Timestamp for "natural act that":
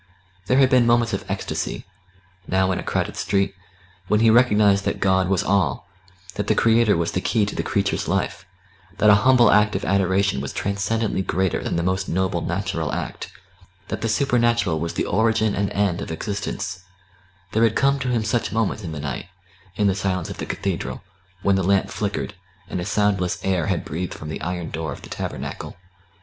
12.41-14.01